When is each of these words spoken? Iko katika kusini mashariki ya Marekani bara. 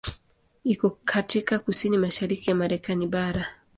Iko 0.63 0.97
katika 1.05 1.59
kusini 1.59 1.97
mashariki 1.97 2.49
ya 2.49 2.55
Marekani 2.55 3.07
bara. 3.07 3.45